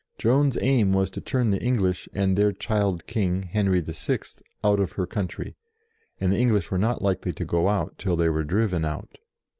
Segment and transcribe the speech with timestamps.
[0.17, 4.17] Joan's aim was to turn the English and their child King, Henry VI.,
[4.63, 5.53] out of her country;
[6.19, 9.19] and the English were not likely to go out till they were driven out.